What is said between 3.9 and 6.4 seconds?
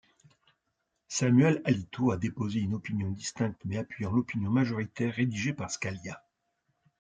l'opinion majoritaire rédigée par Scalia.